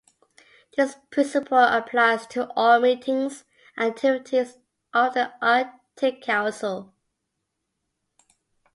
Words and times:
This 0.75 0.95
principle 1.11 1.59
applies 1.59 2.25
to 2.29 2.49
all 2.55 2.79
meetings 2.79 3.43
and 3.77 3.89
activities 3.91 4.57
of 4.95 5.13
the 5.13 5.31
Arctic 5.43 6.23
Council. 6.23 6.91